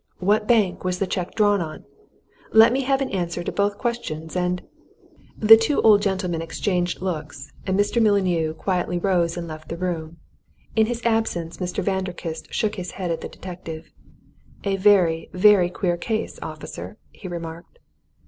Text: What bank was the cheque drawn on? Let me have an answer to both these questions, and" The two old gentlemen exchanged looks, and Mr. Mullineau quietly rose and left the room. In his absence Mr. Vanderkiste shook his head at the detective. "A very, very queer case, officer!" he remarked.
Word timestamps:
What 0.17 0.47
bank 0.47 0.83
was 0.83 0.97
the 0.97 1.05
cheque 1.05 1.35
drawn 1.35 1.61
on? 1.61 1.85
Let 2.51 2.73
me 2.73 2.81
have 2.81 3.01
an 3.01 3.11
answer 3.11 3.43
to 3.43 3.51
both 3.51 3.73
these 3.73 3.81
questions, 3.81 4.35
and" 4.35 4.63
The 5.47 5.55
two 5.57 5.79
old 5.83 6.01
gentlemen 6.01 6.41
exchanged 6.41 7.01
looks, 7.03 7.51
and 7.67 7.79
Mr. 7.79 8.01
Mullineau 8.01 8.55
quietly 8.55 8.97
rose 8.97 9.37
and 9.37 9.47
left 9.47 9.69
the 9.69 9.77
room. 9.77 10.17
In 10.75 10.87
his 10.87 11.03
absence 11.05 11.57
Mr. 11.57 11.83
Vanderkiste 11.83 12.51
shook 12.51 12.77
his 12.77 12.93
head 12.93 13.11
at 13.11 13.21
the 13.21 13.29
detective. 13.29 13.91
"A 14.63 14.75
very, 14.75 15.29
very 15.33 15.69
queer 15.69 15.97
case, 15.97 16.39
officer!" 16.41 16.97
he 17.11 17.27
remarked. 17.27 17.77